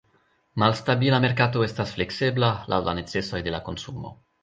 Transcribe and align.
Malstabila 0.63 1.19
merkato 1.27 1.63
estas 1.67 1.93
fleksebla, 1.99 2.53
laŭ 2.75 2.83
la 2.91 2.99
necesoj 3.03 3.47
de 3.51 3.59
konsumo. 3.71 4.19